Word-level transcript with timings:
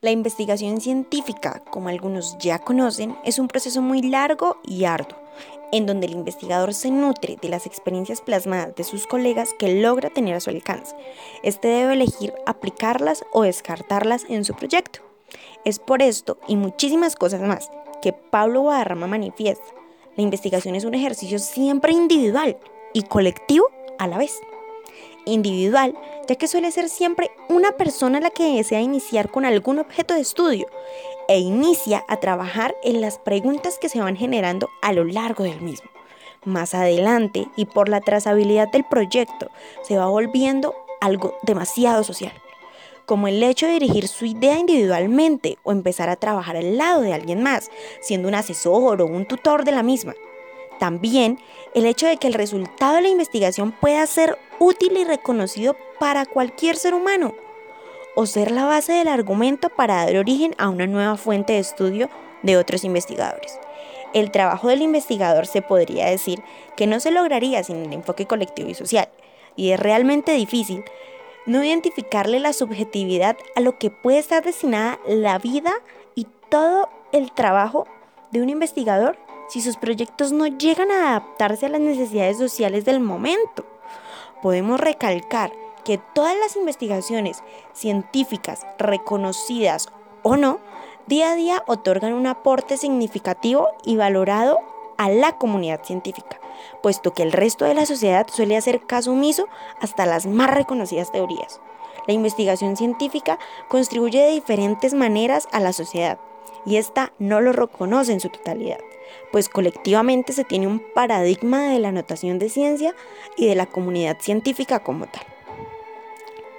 La 0.00 0.12
investigación 0.12 0.80
científica, 0.80 1.60
como 1.72 1.88
algunos 1.88 2.38
ya 2.38 2.60
conocen, 2.60 3.16
es 3.24 3.40
un 3.40 3.48
proceso 3.48 3.82
muy 3.82 4.00
largo 4.00 4.58
y 4.62 4.84
arduo, 4.84 5.18
en 5.72 5.86
donde 5.86 6.06
el 6.06 6.12
investigador 6.12 6.72
se 6.72 6.92
nutre 6.92 7.36
de 7.42 7.48
las 7.48 7.66
experiencias 7.66 8.20
plasmadas 8.20 8.76
de 8.76 8.84
sus 8.84 9.08
colegas 9.08 9.56
que 9.58 9.80
logra 9.80 10.08
tener 10.08 10.36
a 10.36 10.40
su 10.40 10.50
alcance. 10.50 10.94
Este 11.42 11.66
debe 11.66 11.94
elegir 11.94 12.32
aplicarlas 12.46 13.24
o 13.32 13.42
descartarlas 13.42 14.24
en 14.28 14.44
su 14.44 14.54
proyecto. 14.54 15.00
Es 15.64 15.80
por 15.80 16.00
esto 16.00 16.38
y 16.46 16.54
muchísimas 16.54 17.16
cosas 17.16 17.40
más 17.40 17.68
que 18.00 18.12
Pablo 18.12 18.60
Guadarrama 18.60 19.08
manifiesta. 19.08 19.66
La 20.14 20.22
investigación 20.22 20.76
es 20.76 20.84
un 20.84 20.94
ejercicio 20.94 21.40
siempre 21.40 21.92
individual 21.92 22.56
y 22.92 23.02
colectivo 23.02 23.66
a 23.98 24.06
la 24.06 24.18
vez 24.18 24.38
individual, 25.24 25.94
ya 26.26 26.34
que 26.34 26.48
suele 26.48 26.70
ser 26.72 26.88
siempre 26.88 27.30
una 27.48 27.72
persona 27.72 28.20
la 28.20 28.30
que 28.30 28.56
desea 28.56 28.80
iniciar 28.80 29.30
con 29.30 29.44
algún 29.44 29.78
objeto 29.78 30.14
de 30.14 30.20
estudio 30.20 30.66
e 31.28 31.38
inicia 31.38 32.04
a 32.08 32.18
trabajar 32.18 32.74
en 32.82 33.00
las 33.00 33.18
preguntas 33.18 33.78
que 33.78 33.88
se 33.88 34.00
van 34.00 34.16
generando 34.16 34.68
a 34.82 34.92
lo 34.92 35.04
largo 35.04 35.44
del 35.44 35.60
mismo. 35.60 35.90
Más 36.44 36.74
adelante, 36.74 37.48
y 37.56 37.66
por 37.66 37.88
la 37.88 38.00
trazabilidad 38.00 38.68
del 38.70 38.84
proyecto, 38.84 39.50
se 39.82 39.98
va 39.98 40.06
volviendo 40.06 40.74
algo 41.00 41.36
demasiado 41.42 42.04
social, 42.04 42.32
como 43.06 43.28
el 43.28 43.42
hecho 43.42 43.66
de 43.66 43.74
dirigir 43.74 44.08
su 44.08 44.24
idea 44.24 44.58
individualmente 44.58 45.58
o 45.62 45.72
empezar 45.72 46.08
a 46.08 46.16
trabajar 46.16 46.56
al 46.56 46.78
lado 46.78 47.02
de 47.02 47.12
alguien 47.12 47.42
más, 47.42 47.70
siendo 48.00 48.28
un 48.28 48.34
asesor 48.34 49.02
o 49.02 49.06
un 49.06 49.26
tutor 49.26 49.64
de 49.64 49.72
la 49.72 49.82
misma. 49.82 50.14
También 50.78 51.38
el 51.74 51.86
hecho 51.86 52.06
de 52.06 52.16
que 52.16 52.28
el 52.28 52.34
resultado 52.34 52.96
de 52.96 53.02
la 53.02 53.08
investigación 53.08 53.72
pueda 53.72 54.06
ser 54.06 54.38
útil 54.58 54.96
y 54.96 55.04
reconocido 55.04 55.76
para 55.98 56.26
cualquier 56.26 56.76
ser 56.76 56.94
humano 56.94 57.34
o 58.14 58.26
ser 58.26 58.50
la 58.50 58.64
base 58.64 58.92
del 58.92 59.08
argumento 59.08 59.68
para 59.68 60.04
dar 60.04 60.16
origen 60.16 60.54
a 60.58 60.68
una 60.68 60.86
nueva 60.86 61.16
fuente 61.16 61.52
de 61.52 61.60
estudio 61.60 62.08
de 62.42 62.56
otros 62.56 62.84
investigadores. 62.84 63.58
El 64.14 64.30
trabajo 64.30 64.68
del 64.68 64.82
investigador 64.82 65.46
se 65.46 65.62
podría 65.62 66.06
decir 66.06 66.42
que 66.76 66.86
no 66.86 66.98
se 66.98 67.10
lograría 67.10 67.62
sin 67.62 67.76
el 67.76 67.92
enfoque 67.92 68.26
colectivo 68.26 68.70
y 68.70 68.74
social, 68.74 69.08
y 69.54 69.70
es 69.70 69.80
realmente 69.80 70.32
difícil 70.32 70.84
no 71.46 71.64
identificarle 71.64 72.40
la 72.40 72.52
subjetividad 72.52 73.36
a 73.54 73.60
lo 73.60 73.78
que 73.78 73.90
puede 73.90 74.18
estar 74.18 74.44
destinada 74.44 74.98
la 75.06 75.38
vida 75.38 75.72
y 76.14 76.26
todo 76.48 76.88
el 77.12 77.32
trabajo 77.32 77.86
de 78.32 78.42
un 78.42 78.50
investigador 78.50 79.16
si 79.48 79.60
sus 79.60 79.76
proyectos 79.76 80.32
no 80.32 80.46
llegan 80.46 80.90
a 80.90 81.10
adaptarse 81.10 81.66
a 81.66 81.70
las 81.70 81.80
necesidades 81.80 82.38
sociales 82.38 82.84
del 82.84 83.00
momento. 83.00 83.64
Podemos 84.42 84.78
recalcar 84.78 85.52
que 85.84 85.98
todas 85.98 86.36
las 86.38 86.56
investigaciones 86.56 87.42
científicas 87.72 88.66
reconocidas 88.78 89.88
o 90.22 90.36
no, 90.36 90.60
día 91.06 91.32
a 91.32 91.34
día 91.34 91.64
otorgan 91.66 92.12
un 92.12 92.26
aporte 92.26 92.76
significativo 92.76 93.68
y 93.84 93.96
valorado 93.96 94.60
a 94.98 95.08
la 95.08 95.38
comunidad 95.38 95.82
científica, 95.84 96.38
puesto 96.82 97.14
que 97.14 97.22
el 97.22 97.32
resto 97.32 97.64
de 97.64 97.74
la 97.74 97.86
sociedad 97.86 98.26
suele 98.30 98.56
hacer 98.56 98.82
caso 98.86 99.12
omiso 99.12 99.46
hasta 99.80 100.06
las 100.06 100.26
más 100.26 100.50
reconocidas 100.50 101.10
teorías. 101.10 101.60
La 102.06 102.14
investigación 102.14 102.76
científica 102.76 103.38
contribuye 103.68 104.20
de 104.20 104.30
diferentes 104.30 104.94
maneras 104.94 105.48
a 105.52 105.60
la 105.60 105.72
sociedad 105.72 106.18
y 106.66 106.76
esta 106.76 107.12
no 107.18 107.40
lo 107.40 107.52
reconoce 107.52 108.12
en 108.12 108.20
su 108.20 108.28
totalidad 108.28 108.78
pues 109.30 109.48
colectivamente 109.48 110.32
se 110.32 110.44
tiene 110.44 110.66
un 110.66 110.80
paradigma 110.94 111.70
de 111.70 111.78
la 111.78 111.92
notación 111.92 112.38
de 112.38 112.48
ciencia 112.48 112.94
y 113.36 113.46
de 113.46 113.54
la 113.54 113.66
comunidad 113.66 114.18
científica 114.20 114.80
como 114.80 115.06
tal. 115.06 115.24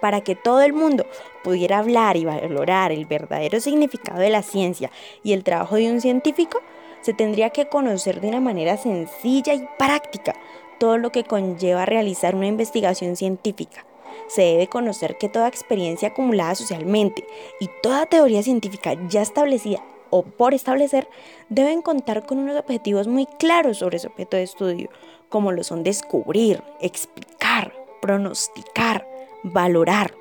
Para 0.00 0.20
que 0.22 0.34
todo 0.34 0.62
el 0.62 0.72
mundo 0.72 1.06
pudiera 1.44 1.78
hablar 1.78 2.16
y 2.16 2.24
valorar 2.24 2.90
el 2.90 3.06
verdadero 3.06 3.60
significado 3.60 4.20
de 4.20 4.30
la 4.30 4.42
ciencia 4.42 4.90
y 5.22 5.32
el 5.32 5.44
trabajo 5.44 5.76
de 5.76 5.92
un 5.92 6.00
científico, 6.00 6.60
se 7.02 7.14
tendría 7.14 7.50
que 7.50 7.68
conocer 7.68 8.20
de 8.20 8.28
una 8.28 8.40
manera 8.40 8.76
sencilla 8.76 9.54
y 9.54 9.68
práctica 9.78 10.34
todo 10.78 10.98
lo 10.98 11.10
que 11.10 11.24
conlleva 11.24 11.86
realizar 11.86 12.34
una 12.34 12.46
investigación 12.48 13.16
científica. 13.16 13.84
Se 14.28 14.42
debe 14.42 14.66
conocer 14.68 15.18
que 15.18 15.28
toda 15.28 15.48
experiencia 15.48 16.08
acumulada 16.08 16.54
socialmente 16.54 17.26
y 17.60 17.68
toda 17.82 18.06
teoría 18.06 18.42
científica 18.42 18.96
ya 19.08 19.22
establecida 19.22 19.82
o 20.10 20.22
por 20.22 20.52
establecer 20.52 21.08
deben 21.48 21.80
contar 21.80 22.26
con 22.26 22.38
unos 22.38 22.56
objetivos 22.56 23.08
muy 23.08 23.26
claros 23.26 23.78
sobre 23.78 23.98
su 23.98 24.08
objeto 24.08 24.36
de 24.36 24.42
estudio, 24.42 24.90
como 25.30 25.52
lo 25.52 25.64
son 25.64 25.82
descubrir, 25.82 26.62
explicar, 26.80 27.72
pronosticar, 28.02 29.06
valorar, 29.42 30.14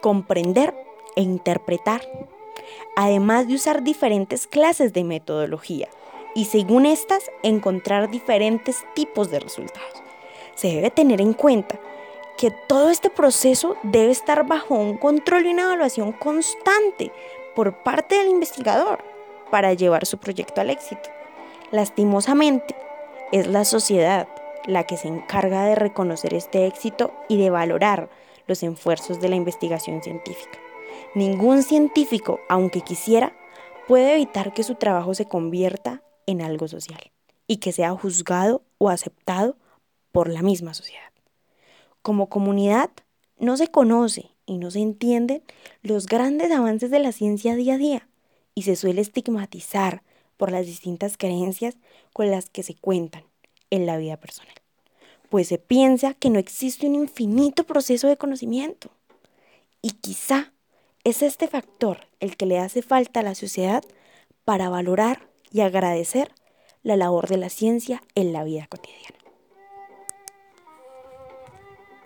comprender 0.00 0.72
e 1.16 1.22
interpretar, 1.22 2.02
además 2.94 3.48
de 3.48 3.54
usar 3.54 3.82
diferentes 3.82 4.46
clases 4.46 4.92
de 4.92 5.02
metodología 5.02 5.88
y 6.36 6.44
según 6.44 6.86
estas 6.86 7.30
encontrar 7.42 8.10
diferentes 8.10 8.84
tipos 8.94 9.30
de 9.30 9.40
resultados. 9.40 10.02
Se 10.54 10.68
debe 10.68 10.90
tener 10.90 11.20
en 11.20 11.32
cuenta 11.32 11.80
que 12.36 12.50
todo 12.50 12.90
este 12.90 13.10
proceso 13.10 13.76
debe 13.82 14.10
estar 14.10 14.46
bajo 14.46 14.74
un 14.74 14.96
control 14.96 15.46
y 15.46 15.50
una 15.50 15.64
evaluación 15.64 16.12
constante 16.12 17.12
por 17.54 17.82
parte 17.82 18.16
del 18.16 18.28
investigador 18.28 19.04
para 19.50 19.72
llevar 19.74 20.06
su 20.06 20.18
proyecto 20.18 20.60
al 20.60 20.70
éxito. 20.70 21.10
Lastimosamente, 21.70 22.74
es 23.32 23.46
la 23.46 23.64
sociedad 23.64 24.28
la 24.66 24.84
que 24.84 24.96
se 24.96 25.08
encarga 25.08 25.64
de 25.64 25.74
reconocer 25.74 26.34
este 26.34 26.66
éxito 26.66 27.12
y 27.28 27.36
de 27.36 27.50
valorar 27.50 28.08
los 28.46 28.62
esfuerzos 28.62 29.20
de 29.20 29.28
la 29.28 29.36
investigación 29.36 30.02
científica. 30.02 30.58
Ningún 31.14 31.62
científico, 31.62 32.40
aunque 32.48 32.80
quisiera, 32.80 33.36
puede 33.86 34.14
evitar 34.14 34.52
que 34.52 34.62
su 34.62 34.74
trabajo 34.74 35.14
se 35.14 35.26
convierta 35.26 36.02
en 36.26 36.42
algo 36.42 36.68
social 36.68 37.12
y 37.46 37.58
que 37.58 37.72
sea 37.72 37.92
juzgado 37.92 38.62
o 38.78 38.88
aceptado 38.88 39.56
por 40.12 40.28
la 40.28 40.42
misma 40.42 40.74
sociedad. 40.74 41.03
Como 42.04 42.28
comunidad, 42.28 42.90
no 43.38 43.56
se 43.56 43.68
conoce 43.68 44.26
y 44.44 44.58
no 44.58 44.70
se 44.70 44.80
entienden 44.80 45.42
los 45.80 46.04
grandes 46.04 46.50
avances 46.50 46.90
de 46.90 46.98
la 46.98 47.12
ciencia 47.12 47.56
día 47.56 47.76
a 47.76 47.78
día 47.78 48.08
y 48.54 48.64
se 48.64 48.76
suele 48.76 49.00
estigmatizar 49.00 50.02
por 50.36 50.52
las 50.52 50.66
distintas 50.66 51.16
creencias 51.16 51.78
con 52.12 52.30
las 52.30 52.50
que 52.50 52.62
se 52.62 52.74
cuentan 52.74 53.24
en 53.70 53.86
la 53.86 53.96
vida 53.96 54.18
personal, 54.18 54.52
pues 55.30 55.48
se 55.48 55.56
piensa 55.56 56.12
que 56.12 56.28
no 56.28 56.38
existe 56.38 56.86
un 56.86 56.94
infinito 56.94 57.64
proceso 57.64 58.06
de 58.06 58.18
conocimiento. 58.18 58.90
Y 59.80 59.92
quizá 59.92 60.52
es 61.04 61.22
este 61.22 61.48
factor 61.48 62.06
el 62.20 62.36
que 62.36 62.44
le 62.44 62.58
hace 62.58 62.82
falta 62.82 63.20
a 63.20 63.22
la 63.22 63.34
sociedad 63.34 63.82
para 64.44 64.68
valorar 64.68 65.30
y 65.50 65.62
agradecer 65.62 66.34
la 66.82 66.96
labor 66.96 67.28
de 67.28 67.38
la 67.38 67.48
ciencia 67.48 68.02
en 68.14 68.34
la 68.34 68.44
vida 68.44 68.66
cotidiana. 68.66 69.23